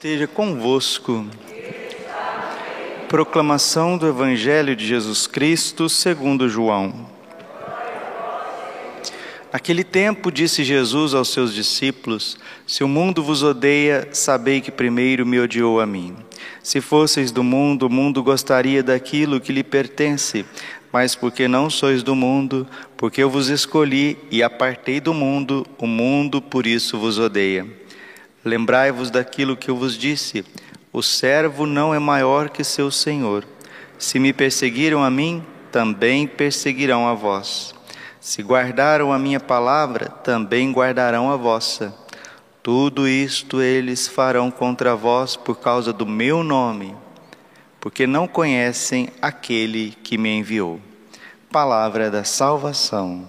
esteja 0.00 0.26
convosco. 0.26 1.26
Proclamação 3.06 3.98
do 3.98 4.08
Evangelho 4.08 4.74
de 4.74 4.86
Jesus 4.86 5.26
Cristo 5.26 5.90
segundo 5.90 6.48
João. 6.48 7.06
Naquele 9.52 9.84
tempo 9.84 10.32
disse 10.32 10.64
Jesus 10.64 11.12
aos 11.12 11.28
seus 11.28 11.52
discípulos: 11.52 12.38
Se 12.66 12.82
o 12.82 12.88
mundo 12.88 13.22
vos 13.22 13.42
odeia, 13.42 14.08
sabei 14.10 14.62
que 14.62 14.70
primeiro 14.70 15.26
me 15.26 15.38
odiou 15.38 15.82
a 15.82 15.86
mim. 15.86 16.16
Se 16.62 16.80
fosseis 16.80 17.30
do 17.30 17.44
mundo, 17.44 17.86
o 17.86 17.90
mundo 17.90 18.22
gostaria 18.22 18.82
daquilo 18.82 19.38
que 19.38 19.52
lhe 19.52 19.62
pertence, 19.62 20.46
mas 20.90 21.14
porque 21.14 21.46
não 21.46 21.68
sois 21.68 22.02
do 22.02 22.14
mundo, 22.14 22.66
porque 22.96 23.22
eu 23.22 23.28
vos 23.28 23.50
escolhi 23.50 24.16
e 24.30 24.42
apartei 24.42 24.98
do 24.98 25.12
mundo, 25.12 25.66
o 25.76 25.86
mundo 25.86 26.40
por 26.40 26.66
isso 26.66 26.98
vos 26.98 27.18
odeia. 27.18 27.80
Lembrai-vos 28.44 29.10
daquilo 29.10 29.56
que 29.56 29.70
eu 29.70 29.76
vos 29.76 29.96
disse: 29.96 30.44
o 30.92 31.02
servo 31.02 31.66
não 31.66 31.94
é 31.94 31.98
maior 31.98 32.48
que 32.48 32.64
seu 32.64 32.90
senhor. 32.90 33.44
Se 33.98 34.18
me 34.18 34.32
perseguiram 34.32 35.04
a 35.04 35.10
mim, 35.10 35.44
também 35.70 36.26
perseguirão 36.26 37.06
a 37.06 37.14
vós. 37.14 37.74
Se 38.20 38.42
guardaram 38.42 39.12
a 39.12 39.18
minha 39.18 39.38
palavra, 39.38 40.08
também 40.08 40.72
guardarão 40.72 41.30
a 41.30 41.36
vossa. 41.36 41.94
Tudo 42.62 43.06
isto 43.06 43.62
eles 43.62 44.08
farão 44.08 44.50
contra 44.50 44.96
vós 44.96 45.36
por 45.36 45.58
causa 45.60 45.92
do 45.92 46.04
meu 46.04 46.42
nome, 46.42 46.94
porque 47.80 48.06
não 48.06 48.26
conhecem 48.26 49.08
aquele 49.22 49.96
que 50.02 50.18
me 50.18 50.38
enviou. 50.38 50.80
Palavra 51.50 52.10
da 52.10 52.24
salvação. 52.24 53.28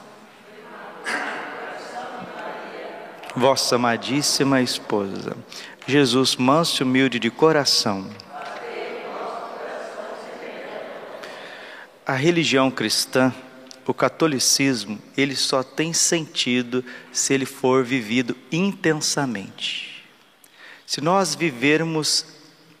Vossa 3.35 3.75
amadíssima 3.75 4.61
esposa, 4.61 5.37
Jesus, 5.87 6.35
manso 6.35 6.81
e 6.81 6.83
humilde 6.83 7.19
de 7.19 7.29
coração. 7.29 8.09
A 12.05 12.13
religião 12.13 12.69
cristã 12.69 13.33
o 13.91 13.93
catolicismo, 13.93 14.99
ele 15.17 15.35
só 15.35 15.63
tem 15.63 15.91
sentido 15.91 16.83
se 17.11 17.33
ele 17.33 17.45
for 17.45 17.83
vivido 17.83 18.35
intensamente. 18.51 20.05
Se 20.85 21.01
nós 21.01 21.35
vivermos 21.35 22.25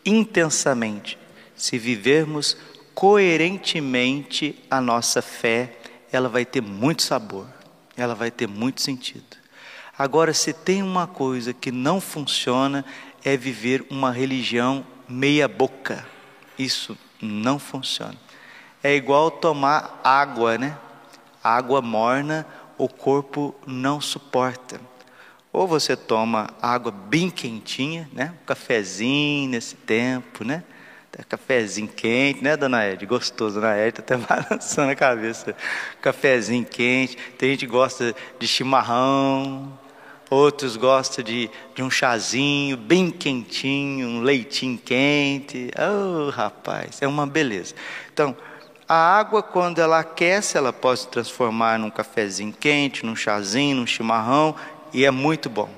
intensamente, 0.05 1.17
se 1.55 1.77
vivermos 1.77 2.57
coerentemente 2.93 4.57
a 4.69 4.79
nossa 4.79 5.21
fé, 5.21 5.77
ela 6.11 6.29
vai 6.29 6.45
ter 6.45 6.61
muito 6.61 7.03
sabor, 7.03 7.47
ela 7.95 8.13
vai 8.15 8.29
ter 8.29 8.47
muito 8.47 8.81
sentido. 8.81 9.40
Agora, 9.97 10.33
se 10.33 10.53
tem 10.53 10.81
uma 10.81 11.07
coisa 11.07 11.53
que 11.53 11.71
não 11.71 12.01
funciona, 12.01 12.85
é 13.23 13.35
viver 13.37 13.85
uma 13.89 14.11
religião 14.11 14.85
meia-boca. 15.07 16.05
Isso 16.57 16.97
não 17.21 17.59
funciona. 17.59 18.17
É 18.83 18.95
igual 18.95 19.29
tomar 19.29 19.99
água, 20.03 20.57
né? 20.57 20.77
água 21.43 21.81
morna 21.81 22.45
o 22.77 22.87
corpo 22.87 23.55
não 23.65 24.01
suporta. 24.01 24.79
Ou 25.53 25.67
você 25.67 25.95
toma 25.95 26.49
água 26.61 26.91
bem 26.91 27.29
quentinha, 27.29 28.09
né? 28.13 28.33
Um 28.41 28.45
cafezinho 28.45 29.49
nesse 29.49 29.75
tempo, 29.75 30.43
né? 30.43 30.63
Cafezinho 31.27 31.89
quente, 31.89 32.41
né, 32.41 32.55
dona 32.55 32.87
Ed? 32.87 33.05
Gostoso, 33.05 33.59
dona 33.59 33.77
Ed 33.77 34.01
tá 34.01 34.01
até 34.01 34.15
balançando 34.25 34.91
a 34.91 34.95
cabeça. 34.95 35.55
Cafezinho 36.01 36.65
quente. 36.65 37.17
Tem 37.37 37.51
gente 37.51 37.65
que 37.65 37.71
gosta 37.71 38.15
de 38.39 38.47
chimarrão, 38.47 39.77
outros 40.31 40.77
gostam 40.77 41.23
de, 41.23 41.51
de 41.75 41.83
um 41.83 41.91
chazinho 41.91 42.77
bem 42.77 43.11
quentinho, 43.11 44.07
um 44.07 44.21
leitinho 44.21 44.77
quente. 44.77 45.69
Oh, 45.77 46.29
rapaz, 46.29 47.01
é 47.01 47.07
uma 47.07 47.27
beleza. 47.27 47.75
Então, 48.13 48.35
a 48.87 48.95
água, 48.95 49.43
quando 49.43 49.79
ela 49.79 49.99
aquece, 49.99 50.57
ela 50.57 50.71
pode 50.71 51.01
se 51.01 51.07
transformar 51.09 51.77
num 51.77 51.89
cafezinho 51.89 52.53
quente, 52.57 53.05
num 53.05 53.15
chazinho, 53.15 53.75
num 53.75 53.85
chimarrão, 53.85 54.55
e 54.93 55.05
é 55.05 55.11
muito 55.11 55.49
bom. 55.49 55.69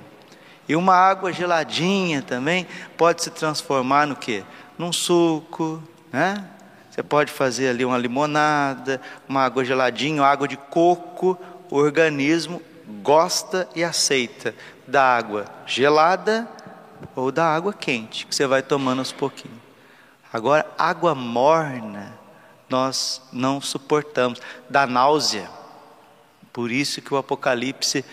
E 0.69 0.75
uma 0.75 0.95
água 0.95 1.33
geladinha 1.33 2.21
também 2.21 2.67
pode 2.95 3.23
se 3.23 3.31
transformar 3.31 4.05
no 4.05 4.15
que? 4.15 4.43
Num 4.77 4.93
suco, 4.93 5.81
né? 6.11 6.47
Você 6.89 7.01
pode 7.01 7.31
fazer 7.31 7.69
ali 7.69 7.83
uma 7.83 7.97
limonada, 7.97 9.01
uma 9.27 9.41
água 9.41 9.65
geladinha, 9.65 10.21
água 10.23 10.47
de 10.47 10.55
coco. 10.55 11.37
O 11.71 11.77
organismo 11.77 12.61
gosta 13.01 13.67
e 13.75 13.83
aceita 13.83 14.53
da 14.87 15.03
água 15.03 15.45
gelada 15.65 16.47
ou 17.15 17.31
da 17.31 17.45
água 17.45 17.73
quente, 17.73 18.25
que 18.25 18.35
você 18.35 18.47
vai 18.47 18.61
tomando 18.61 18.99
aos 18.99 19.11
pouquinhos. 19.11 19.57
Agora, 20.31 20.65
água 20.77 21.13
morna, 21.13 22.17
nós 22.69 23.21
não 23.31 23.61
suportamos, 23.61 24.41
da 24.69 24.87
náusea. 24.87 25.49
Por 26.51 26.71
isso 26.71 27.01
que 27.01 27.13
o 27.13 27.17
Apocalipse 27.17 28.03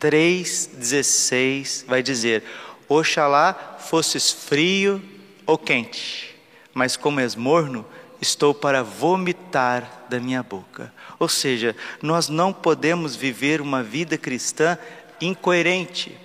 3,16 0.00 1.86
vai 1.86 2.02
dizer: 2.02 2.44
Oxalá 2.88 3.76
fosses 3.78 4.30
frio 4.30 5.02
ou 5.46 5.56
quente, 5.56 6.36
mas 6.74 6.96
como 6.96 7.20
és 7.20 7.34
morno, 7.34 7.86
estou 8.22 8.54
para 8.54 8.84
vomitar 8.84 10.06
da 10.08 10.20
minha 10.20 10.44
boca. 10.44 10.94
Ou 11.18 11.28
seja, 11.28 11.74
nós 12.00 12.28
não 12.28 12.52
podemos 12.52 13.16
viver 13.16 13.60
uma 13.60 13.82
vida 13.82 14.16
cristã 14.16 14.78
incoerente, 15.20 16.16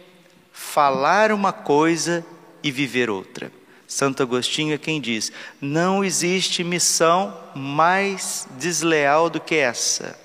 falar 0.53 1.31
uma 1.31 1.51
coisa 1.51 2.23
e 2.63 2.71
viver 2.71 3.09
outra. 3.09 3.51
Santo 3.87 4.21
Agostinho 4.21 4.75
é 4.75 4.77
quem 4.77 5.01
diz: 5.01 5.31
não 5.59 6.05
existe 6.05 6.63
missão 6.63 7.35
mais 7.55 8.47
desleal 8.57 9.29
do 9.29 9.39
que 9.39 9.55
essa. 9.55 10.19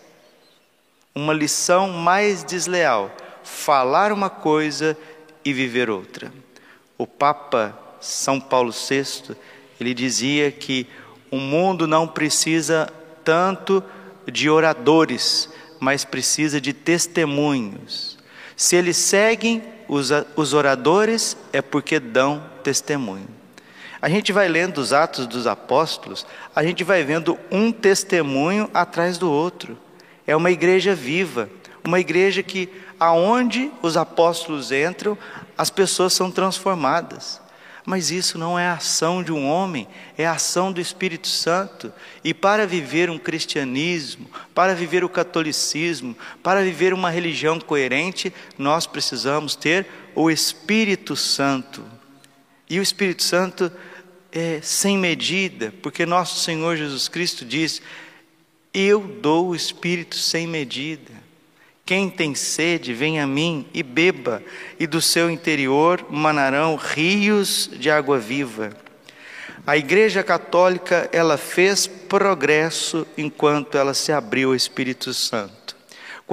Uma 1.14 1.32
lição 1.32 1.88
mais 1.88 2.44
desleal: 2.44 3.10
falar 3.42 4.12
uma 4.12 4.28
coisa 4.28 4.96
e 5.42 5.52
viver 5.54 5.88
outra. 5.88 6.30
O 6.98 7.06
Papa 7.06 7.78
São 8.00 8.38
Paulo 8.38 8.72
VI, 8.72 9.34
ele 9.80 9.94
dizia 9.94 10.50
que 10.50 10.86
o 11.32 11.38
mundo 11.38 11.86
não 11.86 12.06
precisa 12.06 12.92
tanto 13.24 13.82
de 14.30 14.50
oradores, 14.50 15.48
mas 15.80 16.04
precisa 16.04 16.60
de 16.60 16.74
testemunhos. 16.74 18.18
Se 18.54 18.76
eles 18.76 18.98
seguem 18.98 19.62
os 19.88 20.52
oradores, 20.52 21.36
é 21.50 21.62
porque 21.62 21.98
dão 21.98 22.44
testemunho. 22.62 23.28
A 24.00 24.08
gente 24.08 24.30
vai 24.30 24.46
lendo 24.46 24.78
os 24.78 24.92
Atos 24.92 25.26
dos 25.26 25.46
Apóstolos, 25.46 26.26
a 26.54 26.62
gente 26.62 26.84
vai 26.84 27.02
vendo 27.02 27.38
um 27.50 27.72
testemunho 27.72 28.70
atrás 28.74 29.16
do 29.16 29.30
outro. 29.30 29.78
É 30.26 30.36
uma 30.36 30.50
igreja 30.50 30.94
viva, 30.94 31.48
uma 31.82 31.98
igreja 31.98 32.42
que 32.42 32.68
aonde 33.00 33.72
os 33.80 33.96
apóstolos 33.96 34.70
entram, 34.70 35.16
as 35.56 35.70
pessoas 35.70 36.12
são 36.12 36.30
transformadas. 36.30 37.41
Mas 37.84 38.10
isso 38.10 38.38
não 38.38 38.56
é 38.58 38.68
a 38.68 38.74
ação 38.74 39.22
de 39.22 39.32
um 39.32 39.48
homem, 39.48 39.88
é 40.16 40.24
a 40.24 40.32
ação 40.32 40.70
do 40.70 40.80
Espírito 40.80 41.26
Santo. 41.26 41.92
E 42.22 42.32
para 42.32 42.66
viver 42.66 43.10
um 43.10 43.18
cristianismo, 43.18 44.30
para 44.54 44.74
viver 44.74 45.02
o 45.02 45.08
catolicismo, 45.08 46.16
para 46.42 46.62
viver 46.62 46.94
uma 46.94 47.10
religião 47.10 47.58
coerente, 47.58 48.32
nós 48.56 48.86
precisamos 48.86 49.56
ter 49.56 49.86
o 50.14 50.30
Espírito 50.30 51.16
Santo. 51.16 51.82
E 52.70 52.78
o 52.78 52.82
Espírito 52.82 53.22
Santo 53.22 53.70
é, 54.30 54.60
sem 54.62 54.96
medida, 54.96 55.74
porque 55.82 56.06
nosso 56.06 56.40
Senhor 56.40 56.76
Jesus 56.76 57.08
Cristo 57.08 57.44
diz: 57.44 57.82
Eu 58.72 59.00
dou 59.00 59.48
o 59.48 59.56
Espírito 59.56 60.16
sem 60.16 60.46
medida. 60.46 61.12
Quem 61.84 62.08
tem 62.08 62.34
sede, 62.34 62.94
vem 62.94 63.20
a 63.20 63.26
mim 63.26 63.66
e 63.74 63.82
beba, 63.82 64.42
e 64.78 64.86
do 64.86 65.00
seu 65.00 65.30
interior 65.30 66.06
manarão 66.08 66.76
rios 66.76 67.68
de 67.72 67.90
água 67.90 68.18
viva. 68.18 68.70
A 69.66 69.76
Igreja 69.76 70.22
Católica, 70.22 71.08
ela 71.12 71.36
fez 71.36 71.86
progresso 71.86 73.06
enquanto 73.16 73.76
ela 73.76 73.94
se 73.94 74.12
abriu 74.12 74.50
ao 74.50 74.56
Espírito 74.56 75.12
Santo 75.12 75.62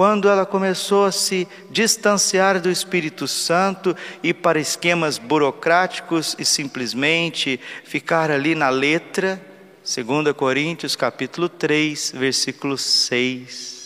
quando 0.00 0.30
ela 0.30 0.46
começou 0.46 1.04
a 1.04 1.12
se 1.12 1.46
distanciar 1.70 2.58
do 2.58 2.70
Espírito 2.70 3.28
Santo 3.28 3.94
e 4.22 4.32
para 4.32 4.58
esquemas 4.58 5.18
burocráticos 5.18 6.34
e 6.38 6.44
simplesmente 6.44 7.60
ficar 7.84 8.30
ali 8.30 8.54
na 8.54 8.70
letra, 8.70 9.38
2 9.84 10.34
Coríntios 10.34 10.96
capítulo 10.96 11.50
3, 11.50 12.14
versículo 12.16 12.78
6. 12.78 13.79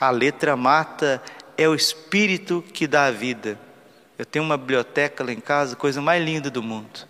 A 0.00 0.10
letra 0.10 0.56
mata 0.56 1.20
é 1.56 1.68
o 1.68 1.74
espírito 1.74 2.64
que 2.72 2.86
dá 2.86 3.06
a 3.06 3.10
vida. 3.10 3.58
Eu 4.16 4.24
tenho 4.24 4.44
uma 4.44 4.56
biblioteca 4.56 5.24
lá 5.24 5.32
em 5.32 5.40
casa, 5.40 5.74
coisa 5.74 6.00
mais 6.00 6.24
linda 6.24 6.48
do 6.48 6.62
mundo. 6.62 7.06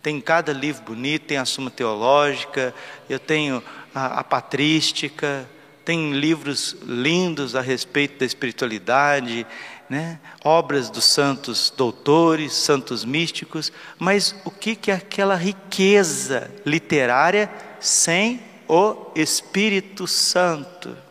Tem 0.00 0.20
cada 0.20 0.52
livro 0.52 0.82
bonito, 0.82 1.26
tem 1.26 1.36
a 1.36 1.44
Suma 1.44 1.70
Teológica, 1.70 2.72
eu 3.10 3.18
tenho 3.18 3.62
a, 3.92 4.20
a 4.20 4.24
Patrística, 4.24 5.48
tem 5.84 6.12
livros 6.12 6.76
lindos 6.84 7.56
a 7.56 7.60
respeito 7.60 8.20
da 8.20 8.26
espiritualidade, 8.26 9.44
né? 9.90 10.20
obras 10.44 10.90
dos 10.90 11.04
santos 11.04 11.72
doutores, 11.76 12.52
santos 12.52 13.04
místicos, 13.04 13.72
mas 13.98 14.34
o 14.44 14.50
que 14.50 14.90
é 14.90 14.94
aquela 14.94 15.34
riqueza 15.34 16.50
literária 16.64 17.50
sem 17.80 18.40
o 18.68 19.10
Espírito 19.16 20.06
Santo? 20.06 21.07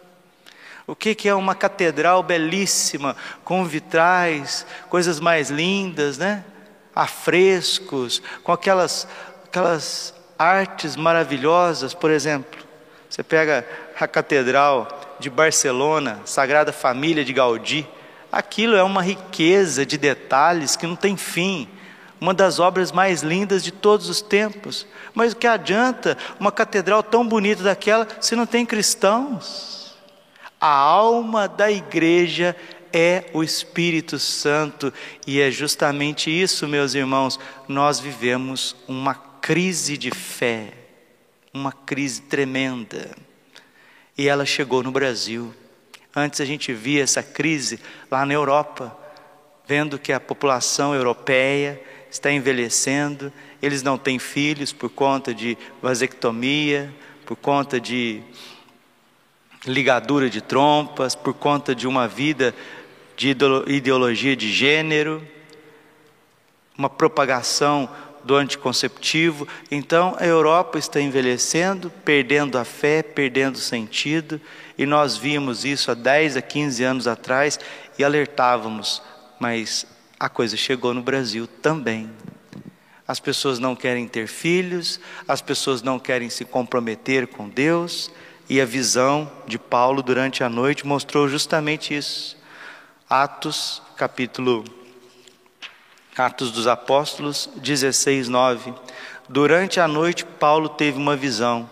O 0.88 0.96
que 0.96 1.28
é 1.28 1.36
uma 1.36 1.54
catedral 1.54 2.24
belíssima, 2.24 3.16
com 3.44 3.66
vitrais, 3.66 4.66
coisas 4.90 5.20
mais 5.20 5.50
lindas, 5.50 6.18
né? 6.18 6.44
afrescos, 6.98 8.24
com 8.44 8.52
aquelas, 8.52 9.08
aquelas 9.46 10.16
artes 10.38 10.96
maravilhosas, 10.96 11.94
por 11.94 12.10
exemplo, 12.10 12.60
você 13.08 13.22
pega 13.22 13.64
a 14.00 14.08
Catedral 14.08 14.88
de 15.20 15.30
Barcelona, 15.30 16.20
Sagrada 16.26 16.74
Família 16.74 17.24
de 17.24 17.34
Gaudí, 17.34 17.88
aquilo 18.32 18.76
é 18.76 18.82
uma 18.82 19.04
riqueza 19.04 19.86
de 19.86 19.96
detalhes 19.96 20.76
que 20.76 20.88
não 20.88 20.96
tem 20.96 21.16
fim, 21.16 21.70
uma 22.20 22.34
das 22.34 22.60
obras 22.60 22.92
mais 22.92 23.22
lindas 23.22 23.64
de 23.64 23.72
todos 23.72 24.10
os 24.10 24.20
tempos. 24.20 24.88
Mas 25.14 25.34
o 25.34 25.36
que 25.36 25.46
adianta 25.46 26.18
uma 26.40 26.52
catedral 26.52 27.04
tão 27.04 27.28
bonita 27.28 27.62
daquela 27.62 28.08
se 28.20 28.36
não 28.36 28.48
tem 28.48 28.66
cristãos? 28.66 29.77
A 30.60 30.70
alma 30.70 31.48
da 31.48 31.72
igreja 31.72 32.56
é 32.92 33.26
o 33.34 33.44
Espírito 33.44 34.18
Santo, 34.18 34.92
e 35.26 35.40
é 35.40 35.52
justamente 35.52 36.32
isso, 36.32 36.68
meus 36.68 36.96
irmãos, 36.96 37.40
nós 37.68 38.00
vivemos 38.00 38.76
uma 38.88 39.14
crise 39.14 39.98
de 39.98 40.10
fé, 40.10 40.74
uma 41.54 41.72
crise 41.72 42.22
tremenda. 42.22 43.16
E 44.18 44.28
ela 44.28 44.46
chegou 44.46 44.82
no 44.82 44.92
Brasil. 44.92 45.54
Antes 46.16 46.42
a 46.42 46.46
gente 46.46 46.74
via 46.74 47.04
essa 47.04 47.22
crise 47.22 47.80
lá 48.10 48.26
na 48.26 48.34
Europa, 48.34 48.98
vendo 49.68 50.00
que 50.00 50.12
a 50.12 50.20
população 50.20 50.96
europeia 50.96 51.80
está 52.10 52.32
envelhecendo, 52.32 53.32
eles 53.62 53.84
não 53.84 53.98
têm 53.98 54.18
filhos 54.18 54.74
por 54.74 54.90
conta 54.90 55.34
de 55.34 55.58
vasectomia, 55.82 56.92
por 57.26 57.36
conta 57.36 57.80
de 57.80 58.24
ligadura 59.68 60.30
de 60.30 60.42
trompas, 60.42 61.14
por 61.14 61.34
conta 61.34 61.76
de 61.76 61.88
uma 61.88 62.08
vida 62.08 62.56
de 63.16 63.36
ideologia 63.68 64.36
de 64.36 64.52
gênero, 64.52 65.26
uma 66.78 66.90
propagação 66.90 67.90
do 68.24 68.36
anticonceptivo. 68.36 69.48
Então 69.72 70.16
a 70.20 70.26
Europa 70.26 70.78
está 70.78 71.02
envelhecendo, 71.02 71.90
perdendo 72.04 72.58
a 72.58 72.64
fé, 72.64 73.02
perdendo 73.02 73.56
o 73.56 73.60
sentido, 73.60 74.40
e 74.78 74.86
nós 74.86 75.18
vimos 75.18 75.66
isso 75.66 75.90
há 75.90 75.94
10 75.94 76.38
a 76.38 76.42
15 76.42 76.84
anos 76.84 77.08
atrás 77.08 77.60
e 77.98 78.04
alertávamos, 78.04 79.02
mas 79.40 79.88
a 80.20 80.30
coisa 80.30 80.56
chegou 80.56 80.94
no 80.94 81.02
Brasil 81.02 81.48
também. 81.48 82.12
As 83.08 83.20
pessoas 83.20 83.58
não 83.58 83.76
querem 83.76 84.08
ter 84.08 84.28
filhos, 84.28 85.00
as 85.28 85.42
pessoas 85.42 85.82
não 85.82 85.98
querem 85.98 86.30
se 86.30 86.44
comprometer 86.44 87.26
com 87.26 87.48
Deus, 87.48 88.12
e 88.50 88.62
a 88.62 88.66
visão 88.66 89.30
de 89.46 89.60
Paulo 89.60 90.02
durante 90.02 90.44
a 90.44 90.50
noite 90.50 90.86
mostrou 90.86 91.28
justamente 91.28 91.96
isso. 91.96 92.38
Atos, 93.10 93.82
capítulo 93.96 94.64
Atos 96.18 96.52
dos 96.52 96.66
Apóstolos 96.66 97.50
16, 97.58 98.28
9. 98.28 98.74
Durante 99.30 99.80
a 99.80 99.88
noite, 99.88 100.26
Paulo 100.26 100.68
teve 100.68 100.98
uma 100.98 101.16
visão. 101.16 101.70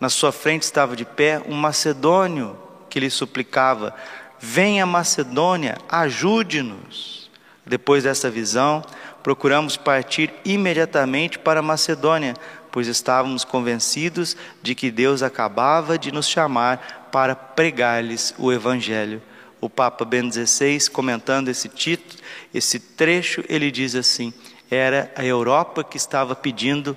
Na 0.00 0.08
sua 0.08 0.30
frente 0.30 0.62
estava 0.62 0.94
de 0.94 1.04
pé 1.04 1.42
um 1.48 1.54
macedônio 1.54 2.56
que 2.88 3.00
lhe 3.00 3.10
suplicava: 3.10 3.94
Venha 4.38 4.86
Macedônia, 4.86 5.78
ajude-nos. 5.88 7.28
Depois 7.66 8.04
dessa 8.04 8.30
visão, 8.30 8.84
procuramos 9.22 9.76
partir 9.76 10.32
imediatamente 10.44 11.38
para 11.38 11.60
Macedônia, 11.60 12.34
pois 12.70 12.86
estávamos 12.86 13.44
convencidos 13.44 14.36
de 14.62 14.74
que 14.74 14.90
Deus 14.90 15.22
acabava 15.22 15.98
de 15.98 16.12
nos 16.12 16.28
chamar 16.28 17.08
para 17.10 17.34
pregar-lhes 17.34 18.34
o 18.38 18.52
Evangelho 18.52 19.22
o 19.60 19.68
Papa 19.68 20.04
Bento 20.04 20.34
XVI, 20.34 20.88
comentando 20.90 21.48
esse 21.48 21.68
título, 21.68 22.20
esse 22.54 22.78
trecho, 22.78 23.44
ele 23.48 23.70
diz 23.70 23.94
assim: 23.94 24.32
era 24.70 25.12
a 25.16 25.24
Europa 25.24 25.82
que 25.82 25.96
estava 25.96 26.34
pedindo 26.34 26.96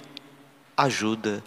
ajuda. 0.76 1.44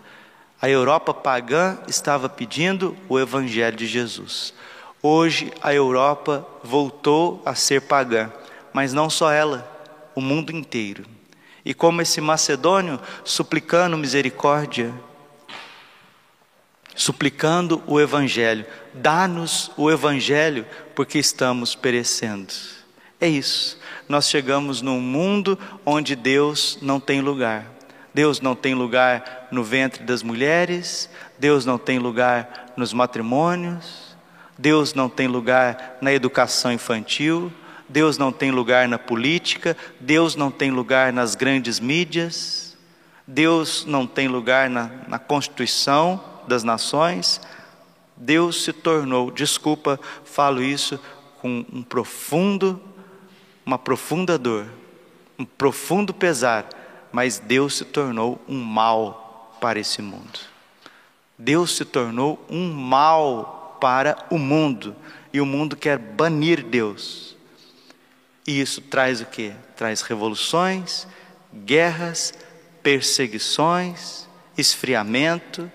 A 0.61 0.69
Europa 0.69 1.13
pagã 1.13 1.79
estava 1.87 2.29
pedindo 2.29 2.97
o 3.09 3.19
Evangelho 3.19 3.77
de 3.77 3.87
Jesus. 3.87 4.55
Hoje 5.03 5.53
a 5.61 5.75
Europa 5.75 6.47
voltou 6.63 7.43
a 7.45 7.55
ser 7.55 7.83
pagã, 7.83 8.33
mas 8.73 8.93
não 8.93 9.11
só 9.11 9.31
ela, 9.31 9.71
o 10.15 10.21
mundo 10.21 10.51
inteiro. 10.51 11.05
E 11.65 11.73
como 11.73 12.03
esse 12.03 12.21
macedônio 12.21 13.01
suplicando 13.25 13.97
misericórdia, 13.97 14.93
suplicando 16.95 17.83
o 17.87 18.01
Evangelho. 18.01 18.65
Dá-nos 18.93 19.71
o 19.77 19.91
Evangelho, 19.91 20.65
porque 20.95 21.19
estamos 21.19 21.75
perecendo. 21.75 22.53
É 23.21 23.29
isso. 23.29 23.79
Nós 24.09 24.29
chegamos 24.29 24.81
num 24.81 25.01
mundo 25.01 25.59
onde 25.85 26.15
Deus 26.15 26.79
não 26.81 27.01
tem 27.01 27.21
lugar. 27.21 27.67
Deus 28.13 28.41
não 28.41 28.55
tem 28.55 28.75
lugar 28.75 29.49
no 29.51 29.65
ventre 29.65 30.05
das 30.05 30.23
mulheres, 30.23 31.11
Deus 31.37 31.67
não 31.67 31.77
tem 31.77 31.99
lugar 31.99 32.73
nos 32.77 32.93
matrimônios, 32.93 34.17
Deus 34.57 34.95
não 34.95 35.09
tem 35.09 35.27
lugar 35.27 35.99
na 36.01 36.13
educação 36.13 36.71
infantil, 36.71 37.53
Deus 37.95 38.19
não 38.19 38.33
tem 38.33 38.51
lugar 38.51 38.89
na 38.89 38.99
política, 38.99 39.77
Deus 40.01 40.35
não 40.35 40.51
tem 40.51 40.73
lugar 40.73 41.13
nas 41.13 41.37
grandes 41.37 41.79
mídias, 41.79 42.77
Deus 43.25 43.85
não 43.87 44.05
tem 44.05 44.27
lugar 44.27 44.69
na, 44.69 44.91
na 45.07 45.17
Constituição, 45.17 46.21
das 46.49 46.65
nações, 46.65 47.41
Deus 48.17 48.65
se 48.65 48.73
tornou, 48.73 49.31
desculpa, 49.31 50.01
falo 50.25 50.61
isso 50.61 50.99
com 51.41 51.65
um 51.73 51.85
profundo, 51.85 52.83
uma 53.65 53.79
profunda 53.79 54.37
dor, 54.37 54.67
um 55.39 55.45
profundo 55.45 56.13
pesar, 56.13 56.67
mas 57.13 57.39
Deus 57.39 57.77
se 57.77 57.85
tornou 57.85 58.43
um 58.49 58.61
mal 58.61 59.57
para 59.61 59.79
esse 59.79 60.03
mundo. 60.03 60.41
Deus 61.39 61.77
se 61.77 61.85
tornou 61.85 62.45
um 62.51 62.73
mal 62.73 63.79
para 63.81 64.19
o 64.31 64.37
mundo, 64.37 64.97
e 65.33 65.41
o 65.41 65.47
mundo 65.47 65.77
quer 65.77 65.97
banir 65.97 66.65
Deus. 66.65 67.34
E 68.47 68.61
isso 68.61 68.81
traz 68.81 69.21
o 69.21 69.27
que? 69.27 69.53
Traz 69.77 70.03
revoluções, 70.03 71.07
guerras, 71.53 72.35
perseguições, 72.83 74.29
esfriamento, 74.57 75.71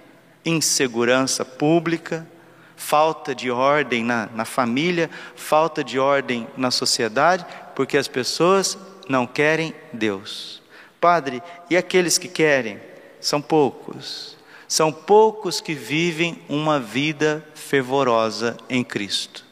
insegurança 0.45 1.43
pública, 1.43 2.27
falta 2.75 3.33
de 3.33 3.49
ordem 3.49 4.03
na, 4.03 4.27
na 4.27 4.45
família, 4.45 5.09
falta 5.35 5.83
de 5.83 5.99
ordem 5.99 6.47
na 6.55 6.71
sociedade, 6.71 7.45
porque 7.75 7.97
as 7.97 8.07
pessoas 8.07 8.77
não 9.07 9.25
querem 9.25 9.73
Deus. 9.91 10.61
Padre, 11.01 11.41
e 11.69 11.75
aqueles 11.75 12.17
que 12.17 12.27
querem? 12.27 12.79
São 13.19 13.41
poucos. 13.41 14.37
São 14.67 14.91
poucos 14.91 15.59
que 15.59 15.73
vivem 15.73 16.43
uma 16.47 16.79
vida 16.79 17.43
fervorosa 17.55 18.55
em 18.69 18.83
Cristo. 18.83 19.48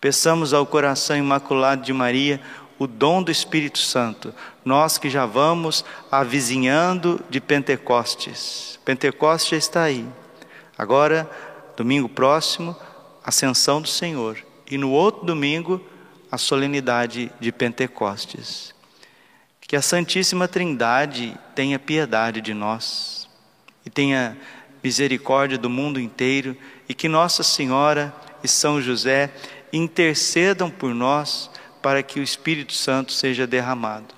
Peçamos 0.00 0.52
ao 0.52 0.66
coração 0.66 1.16
imaculado 1.16 1.82
de 1.82 1.92
Maria 1.92 2.40
o 2.78 2.86
dom 2.86 3.22
do 3.22 3.30
Espírito 3.30 3.78
Santo, 3.78 4.34
nós 4.64 4.98
que 4.98 5.08
já 5.08 5.24
vamos 5.24 5.84
avizinhando 6.10 7.20
de 7.30 7.40
Pentecostes. 7.40 8.78
Pentecostes 8.84 9.50
já 9.50 9.56
está 9.56 9.82
aí. 9.84 10.06
Agora, 10.76 11.28
domingo 11.76 12.08
próximo, 12.08 12.76
ascensão 13.24 13.80
do 13.80 13.88
Senhor. 13.88 14.38
E 14.70 14.76
no 14.76 14.90
outro 14.90 15.24
domingo, 15.24 15.80
a 16.30 16.36
solenidade 16.36 17.30
de 17.40 17.50
Pentecostes. 17.50 18.74
Que 19.60 19.74
a 19.74 19.82
Santíssima 19.82 20.46
Trindade 20.46 21.36
tenha 21.54 21.78
piedade 21.78 22.40
de 22.40 22.54
nós 22.54 23.28
e 23.84 23.90
tenha 23.90 24.36
misericórdia 24.82 25.58
do 25.58 25.68
mundo 25.68 25.98
inteiro 25.98 26.56
e 26.88 26.94
que 26.94 27.08
Nossa 27.08 27.42
Senhora 27.42 28.14
e 28.44 28.48
São 28.48 28.80
José 28.80 29.32
intercedam 29.76 30.70
por 30.70 30.94
nós 30.94 31.50
para 31.82 32.02
que 32.02 32.18
o 32.18 32.22
Espírito 32.22 32.72
Santo 32.72 33.12
seja 33.12 33.46
derramado. 33.46 34.14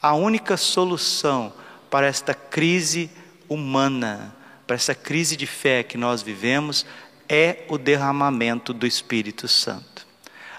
A 0.00 0.14
única 0.14 0.56
solução 0.56 1.52
para 1.90 2.06
esta 2.06 2.34
crise 2.34 3.10
humana, 3.48 4.34
para 4.66 4.76
essa 4.76 4.94
crise 4.94 5.36
de 5.36 5.46
fé 5.46 5.82
que 5.82 5.98
nós 5.98 6.22
vivemos 6.22 6.86
é 7.28 7.64
o 7.68 7.78
derramamento 7.78 8.72
do 8.72 8.86
Espírito 8.86 9.48
Santo. 9.48 10.06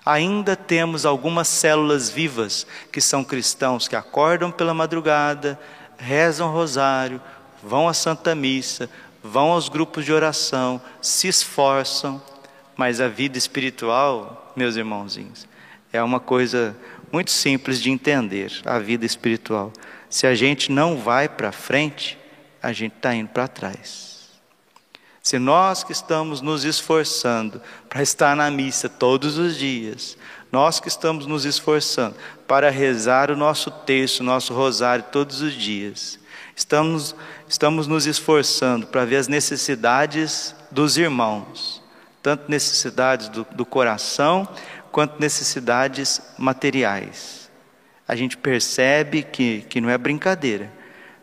Ainda 0.05 0.55
temos 0.55 1.05
algumas 1.05 1.47
células 1.47 2.09
vivas 2.09 2.67
que 2.91 2.99
são 2.99 3.23
cristãos 3.23 3.87
que 3.87 3.95
acordam 3.95 4.51
pela 4.51 4.73
madrugada, 4.73 5.59
rezam 5.97 6.49
o 6.49 6.53
rosário, 6.53 7.21
vão 7.63 7.87
à 7.87 7.93
Santa 7.93 8.35
Missa, 8.35 8.89
vão 9.23 9.51
aos 9.51 9.69
grupos 9.69 10.03
de 10.03 10.11
oração, 10.11 10.81
se 11.01 11.29
esforçam, 11.29 12.21
mas 12.75 12.99
a 12.99 13.07
vida 13.07 13.37
espiritual, 13.37 14.53
meus 14.55 14.75
irmãozinhos, 14.75 15.47
é 15.91 16.01
uma 16.01 16.19
coisa 16.19 16.75
muito 17.11 17.29
simples 17.29 17.79
de 17.79 17.91
entender 17.91 18.51
a 18.65 18.79
vida 18.79 19.05
espiritual. 19.05 19.71
Se 20.09 20.25
a 20.25 20.33
gente 20.33 20.71
não 20.71 20.97
vai 20.97 21.29
para 21.29 21.51
frente, 21.51 22.17
a 22.61 22.73
gente 22.73 22.95
está 22.95 23.13
indo 23.13 23.29
para 23.29 23.47
trás. 23.47 24.13
Se 25.21 25.39
nós 25.39 25.83
que 25.83 25.91
estamos 25.91 26.41
nos 26.41 26.65
esforçando 26.65 27.61
para 27.87 28.01
estar 28.01 28.35
na 28.35 28.49
missa 28.49 28.89
todos 28.89 29.37
os 29.37 29.57
dias, 29.57 30.17
nós 30.51 30.79
que 30.79 30.87
estamos 30.87 31.25
nos 31.25 31.45
esforçando 31.45 32.15
para 32.47 32.69
rezar 32.69 33.31
o 33.31 33.37
nosso 33.37 33.71
texto, 33.71 34.19
o 34.19 34.23
nosso 34.23 34.53
rosário 34.53 35.05
todos 35.11 35.41
os 35.41 35.53
dias, 35.53 36.19
estamos, 36.55 37.15
estamos 37.47 37.87
nos 37.87 38.05
esforçando 38.05 38.87
para 38.87 39.05
ver 39.05 39.17
as 39.17 39.27
necessidades 39.27 40.55
dos 40.71 40.97
irmãos, 40.97 41.82
tanto 42.23 42.49
necessidades 42.49 43.27
do, 43.27 43.45
do 43.51 43.65
coração 43.65 44.47
quanto 44.91 45.19
necessidades 45.19 46.21
materiais. 46.37 47.51
A 48.07 48.15
gente 48.15 48.37
percebe 48.37 49.23
que, 49.23 49.65
que 49.69 49.81
não 49.81 49.89
é 49.89 49.97
brincadeira. 49.97 50.71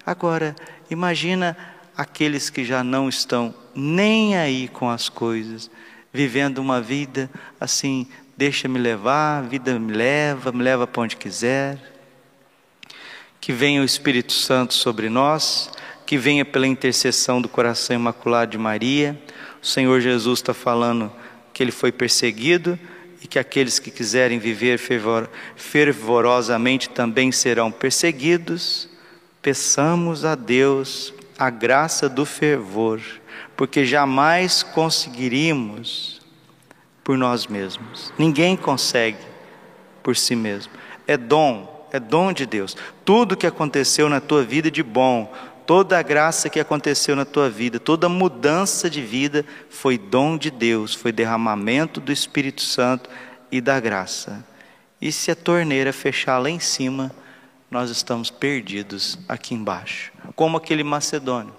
Agora, 0.05 0.55
imagina 0.91 1.57
aqueles 1.97 2.51
que 2.51 2.65
já 2.65 2.85
não 2.85 3.09
estão 3.09 3.55
nem 3.75 4.37
aí 4.37 4.69
com 4.69 4.91
as 4.91 5.09
coisas, 5.09 5.71
vivendo 6.13 6.59
uma 6.59 6.81
vida 6.81 7.31
assim, 7.59 8.07
deixa-me 8.37 8.79
levar, 8.79 9.39
a 9.39 9.43
vida 9.43 9.79
me 9.79 9.93
leva, 9.93 10.53
me 10.53 10.63
leva 10.63 10.87
para 10.87 11.03
onde 11.03 11.17
quiser. 11.17 11.79
Que 13.41 13.53
venha 13.53 13.81
o 13.81 13.85
Espírito 13.85 14.33
Santo 14.33 14.75
sobre 14.75 15.09
nós, 15.09 15.71
que 16.05 16.19
venha 16.19 16.45
pela 16.45 16.67
intercessão 16.67 17.41
do 17.41 17.49
coração 17.49 17.97
imaculado 17.97 18.51
de 18.51 18.59
Maria. 18.59 19.19
O 19.63 19.67
Senhor 19.67 20.01
Jesus 20.01 20.39
está 20.39 20.55
falando 20.55 21.13
que 21.53 21.63
ele 21.63 21.73
foi 21.73 21.93
perseguido 21.93 22.79
e 23.23 23.27
que 23.27 23.39
aqueles 23.39 23.79
que 23.79 23.91
quiserem 23.91 24.39
viver 24.39 24.79
fervor, 24.79 25.29
fervorosamente 25.57 26.89
também 26.89 27.31
serão 27.31 27.71
perseguidos. 27.71 28.89
Peçamos 29.43 30.25
a 30.25 30.35
Deus 30.35 31.13
a 31.39 31.51
graça 31.51 32.09
do 32.09 32.25
fervor 32.25 33.01
porque 33.61 33.85
jamais 33.85 34.63
conseguiríamos 34.63 36.19
por 37.05 37.19
nós 37.19 37.47
mesmos. 37.47 38.11
Ninguém 38.19 38.57
consegue 38.57 39.19
por 40.03 40.17
si 40.17 40.35
mesmo. 40.35 40.73
É 41.07 41.15
dom, 41.15 41.87
é 41.93 42.01
dom 42.01 42.33
de 42.33 42.47
Deus. 42.47 42.75
Tudo 43.05 43.37
que 43.37 43.47
aconteceu 43.47 44.09
na 44.09 44.19
tua 44.19 44.43
vida 44.43 44.71
de 44.71 44.83
bom, 44.83 45.31
toda 45.71 46.01
a 46.01 46.03
graça 46.03 46.51
que 46.51 46.59
aconteceu 46.59 47.15
na 47.15 47.25
tua 47.25 47.49
vida, 47.49 47.79
toda 47.79 48.09
mudança 48.09 48.91
de 48.91 49.01
vida 49.01 49.47
foi 49.69 49.97
dom 49.97 50.37
de 50.37 50.51
Deus, 50.51 50.97
foi 50.97 51.13
derramamento 51.13 52.01
do 52.01 52.11
Espírito 52.11 52.61
Santo 52.61 53.09
e 53.53 53.61
da 53.61 53.79
graça. 53.79 54.45
E 55.01 55.13
se 55.13 55.31
a 55.31 55.37
torneira 55.37 55.93
fechar 55.93 56.39
lá 56.39 56.51
em 56.51 56.59
cima, 56.59 57.13
nós 57.71 57.89
estamos 57.89 58.31
perdidos 58.31 59.17
aqui 59.29 59.55
embaixo, 59.55 60.11
como 60.35 60.57
aquele 60.57 60.83
macedônio 60.83 61.55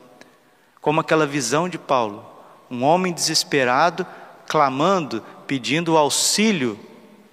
como 0.82 1.00
aquela 1.00 1.27
visão 1.27 1.70
de 1.70 1.77
Paulo, 1.77 2.25
um 2.70 2.84
homem 2.84 3.13
desesperado, 3.13 4.06
clamando, 4.48 5.24
pedindo 5.48 5.94
o 5.94 5.98
auxílio 5.98 6.77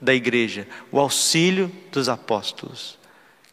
da 0.00 0.14
igreja, 0.14 0.68
o 0.92 1.00
auxílio 1.00 1.72
dos 1.90 2.08
apóstolos. 2.08 2.97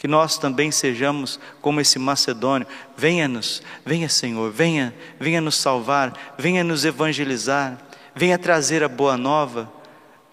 Que 0.06 0.08
nós 0.08 0.38
também 0.38 0.70
sejamos 0.70 1.40
como 1.62 1.82
esse 1.82 1.98
macedônio. 1.98 2.68
Venha-nos, 2.96 3.64
venha 3.84 4.08
Senhor, 4.08 4.52
venha, 4.52 4.94
venha 5.20 5.42
nos 5.42 5.56
salvar, 5.56 6.14
venha 6.38 6.64
nos 6.64 6.86
evangelizar, 6.86 7.76
venha 8.14 8.38
trazer 8.38 8.84
a 8.84 8.88
boa 8.88 9.18
nova. 9.18 9.68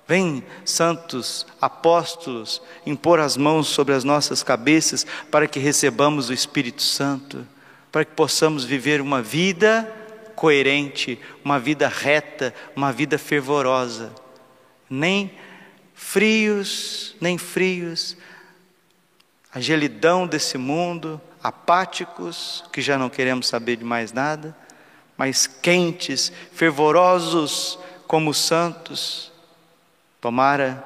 Vem, 0.07 0.45
santos 0.63 1.47
apóstolos, 1.59 2.61
impor 2.85 3.19
as 3.19 3.39
mãos 3.39 3.69
sobre 3.69 3.95
as 3.95 4.05
nossas 4.05 4.43
cabeças 4.43 5.07
para 5.31 5.47
que 5.47 5.59
recebamos 5.59 6.29
o 6.29 6.35
Espírito 6.35 6.83
Santo 6.83 7.47
para 7.91 8.05
que 8.05 8.13
possamos 8.13 8.65
viver 8.65 9.01
uma 9.01 9.23
vida 9.23 9.91
coerente, 10.37 11.19
uma 11.43 11.59
vida 11.59 11.89
reta, 11.89 12.55
uma 12.77 12.93
vida 12.93 13.17
fervorosa. 13.17 14.13
Nem 14.91 15.31
frios, 15.95 17.17
nem 17.23 17.39
frios, 17.39 18.19
a 19.55 19.61
gelidão 19.61 20.27
desse 20.27 20.57
mundo, 20.57 21.21
apáticos, 21.43 22.65
que 22.73 22.81
já 22.81 22.97
não 22.97 23.11
queremos 23.11 23.49
saber 23.49 23.77
de 23.77 23.85
mais 23.85 24.13
nada, 24.13 24.57
mas 25.17 25.47
quentes, 25.47 26.33
fervorosos 26.53 27.79
como 28.07 28.31
os 28.31 28.39
santos. 28.39 29.31
Tomara, 30.21 30.83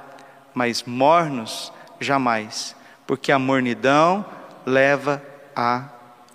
mas 0.52 0.82
mornos 0.82 1.72
jamais, 2.00 2.74
porque 3.06 3.30
a 3.30 3.38
mornidão 3.38 4.26
leva 4.64 5.22
a 5.54 5.88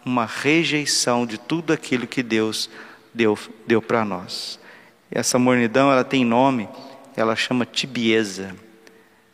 uma 0.06 0.26
rejeição 0.26 1.26
de 1.26 1.38
tudo 1.38 1.74
aquilo 1.74 2.08
que 2.08 2.24
Deus 2.24 2.70
deu, 3.14 3.38
deu 3.68 3.82
para 3.82 4.06
nós. 4.06 4.60
Essa 5.12 5.38
mornidão, 5.38 5.92
ela 5.92 6.04
tem 6.04 6.24
nome, 6.24 6.70
ela 7.16 7.36
chama 7.36 7.66
tibieza. 7.66 8.56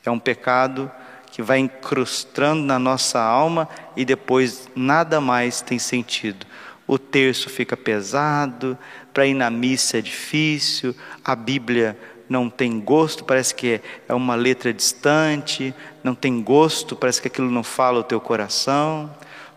É 0.03 0.09
um 0.09 0.19
pecado 0.19 0.91
que 1.31 1.41
vai 1.41 1.59
incrustando 1.59 2.63
na 2.63 2.79
nossa 2.79 3.19
alma 3.19 3.67
e 3.95 4.03
depois 4.03 4.69
nada 4.75 5.21
mais 5.21 5.61
tem 5.61 5.77
sentido. 5.77 6.45
O 6.87 6.97
terço 6.97 7.49
fica 7.49 7.75
pesado, 7.75 8.77
para 9.13 9.27
ir 9.27 9.33
na 9.33 9.49
missa 9.49 9.97
é 9.97 10.01
difícil, 10.01 10.95
a 11.23 11.35
Bíblia 11.35 11.97
não 12.29 12.49
tem 12.49 12.79
gosto, 12.79 13.23
parece 13.23 13.53
que 13.53 13.81
é 14.07 14.13
uma 14.13 14.35
letra 14.35 14.73
distante, 14.73 15.73
não 16.03 16.15
tem 16.15 16.41
gosto, 16.41 16.95
parece 16.95 17.21
que 17.21 17.27
aquilo 17.27 17.51
não 17.51 17.63
fala 17.63 17.99
o 17.99 18.03
teu 18.03 18.19
coração 18.19 19.09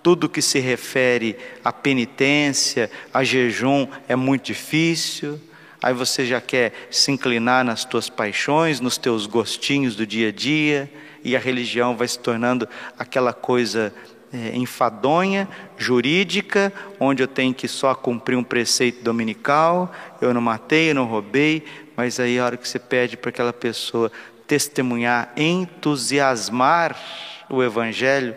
tudo 0.03 0.29
que 0.29 0.43
se 0.43 0.59
refere 0.59 1.37
à 1.65 1.73
penitência, 1.73 2.91
a 3.13 3.23
jejum 3.23 3.87
é 4.09 4.17
muito 4.17 4.47
difícil. 4.47 5.41
Aí 5.83 5.95
você 5.95 6.27
já 6.27 6.41
quer 6.41 6.73
se 6.91 7.11
inclinar 7.11 7.65
nas 7.65 7.85
tuas 7.85 8.09
paixões, 8.09 8.81
nos 8.81 8.99
teus 8.99 9.27
gostinhos 9.27 9.97
do 9.97 10.07
dia 10.07 10.29
a 10.29 10.33
dia, 10.33 10.93
e 11.25 11.35
a 11.35 11.39
religião 11.39 11.97
vai 11.97 12.07
se 12.07 12.19
tornando 12.19 12.69
aquela 12.99 13.33
coisa 13.33 13.93
é, 14.33 14.55
enfadonha, 14.55 15.49
jurídica, 15.77 16.73
onde 16.99 17.23
eu 17.23 17.29
tenho 17.29 17.55
que 17.55 17.67
só 17.67 17.95
cumprir 17.95 18.37
um 18.37 18.45
preceito 18.45 19.03
dominical, 19.03 19.93
eu 20.21 20.33
não 20.35 20.41
matei, 20.41 20.91
eu 20.91 20.95
não 20.95 21.07
roubei, 21.07 21.65
mas 21.97 22.21
aí 22.21 22.39
a 22.39 22.45
hora 22.45 22.57
que 22.57 22.69
você 22.69 22.79
pede 22.79 23.17
para 23.17 23.31
aquela 23.31 23.53
pessoa 23.53 24.13
testemunhar, 24.47 25.33
entusiasmar 25.37 26.97
o 27.49 27.63
Evangelho, 27.63 28.35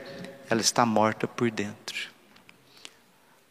ela 0.50 0.62
está 0.62 0.86
morta 0.86 1.28
por 1.28 1.52
dentro. 1.52 2.12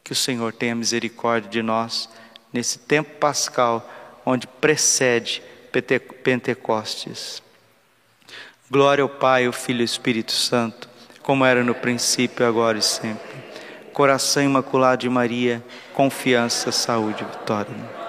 Que 0.03 0.13
o 0.13 0.17
Senhor 0.17 0.53
tenha 0.53 0.75
misericórdia 0.75 1.51
de 1.51 1.63
nós 1.63 2.09
nesse 2.53 2.79
tempo 2.79 3.17
pascal, 3.19 3.89
onde 4.25 4.47
precede 4.47 5.43
Pentecostes. 6.23 7.43
Glória 8.71 9.03
ao 9.03 9.09
Pai, 9.09 9.47
ao 9.47 9.53
Filho 9.53 9.81
e 9.81 9.83
ao 9.83 9.87
Espírito 9.87 10.33
Santo, 10.33 10.89
como 11.23 11.45
era 11.45 11.63
no 11.65 11.75
princípio, 11.75 12.47
agora 12.47 12.79
e 12.79 12.83
sempre. 12.83 13.33
Coração 13.93 14.43
imaculado 14.43 15.03
de 15.03 15.09
Maria, 15.09 15.63
confiança, 15.95 16.73
saúde 16.73 17.23
e 17.23 17.39
vitória. 17.39 18.02